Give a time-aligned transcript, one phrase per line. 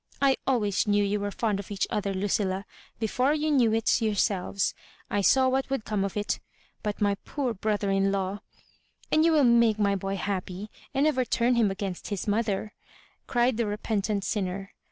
[0.19, 2.65] "I always knew you were fond of each other, Ludlla;
[2.97, 4.73] before you knew it yourselves,
[5.11, 6.39] I saw what would come of it.
[6.81, 8.39] But my poor brother in law—
[9.11, 12.73] And you will make my boy happy, and never turn him against his mo&er,"
[13.27, 14.73] cried the repentant sinner.